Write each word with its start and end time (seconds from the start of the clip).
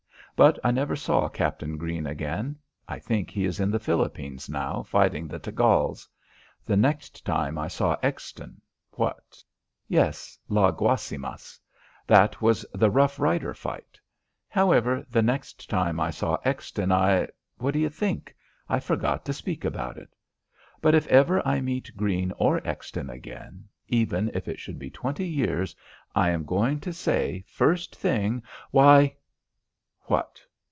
But 0.37 0.57
I 0.63 0.71
never 0.71 0.95
saw 0.95 1.29
Captain 1.29 1.77
Greene 1.77 2.07
again. 2.07 2.55
I 2.87 2.97
think 2.97 3.29
he 3.29 3.45
is 3.45 3.59
in 3.59 3.69
the 3.69 3.77
Philippines 3.77 4.49
now 4.49 4.81
fighting 4.81 5.27
the 5.27 5.37
Tagals. 5.37 6.07
The 6.65 6.75
next 6.75 7.23
time 7.23 7.59
I 7.59 7.67
saw 7.67 7.95
Exton 8.01 8.59
what? 8.93 9.43
Yes, 9.87 10.39
La 10.49 10.71
Guasimas. 10.71 11.59
That 12.07 12.41
was 12.41 12.65
the 12.73 12.89
"rough 12.89 13.19
rider 13.19 13.53
fight." 13.53 13.99
However, 14.49 15.05
the 15.11 15.21
next 15.21 15.69
time 15.69 15.99
I 15.99 16.09
saw 16.09 16.39
Exton 16.43 16.91
I 16.91 17.27
what 17.59 17.75
do 17.75 17.79
you 17.79 17.89
think? 17.89 18.35
I 18.67 18.79
forgot 18.79 19.23
to 19.25 19.33
speak 19.33 19.63
about 19.63 19.97
it. 19.99 20.15
But 20.81 20.95
if 20.95 21.05
ever 21.05 21.45
I 21.47 21.61
meet 21.61 21.91
Greene 21.95 22.31
or 22.35 22.65
Exton 22.67 23.11
again 23.11 23.65
even 23.89 24.31
if 24.33 24.47
it 24.47 24.57
should 24.59 24.79
be 24.79 24.89
twenty 24.89 25.27
years 25.27 25.75
I 26.15 26.31
am 26.31 26.45
going 26.45 26.79
to 26.79 26.93
say, 26.93 27.43
first 27.47 27.95
thing: 27.95 28.41
"Why" 28.71 29.17
What? 30.11 30.41